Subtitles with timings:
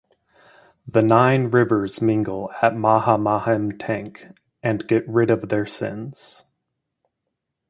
[0.87, 4.25] The nine rivers mingle at Mahamaham tank
[4.63, 6.43] and get rid of their sins.